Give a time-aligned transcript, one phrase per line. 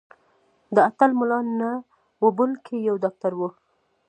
[0.75, 1.69] دا اتل ملا نه
[2.23, 3.41] و بلکې یو ډاکټر و.